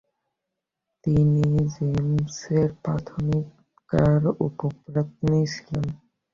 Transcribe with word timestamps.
তিনি 1.03 1.43
জেমসের 1.73 2.69
প্রথমদিককার 2.83 4.13
উপপত্নী 4.47 5.39
ছিলেন। 5.53 5.85